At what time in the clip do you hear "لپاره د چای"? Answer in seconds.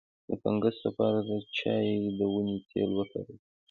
0.85-1.89